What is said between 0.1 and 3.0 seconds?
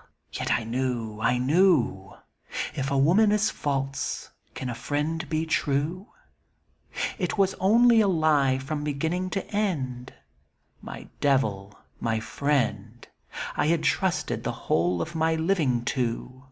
yet I knew— I knew— If a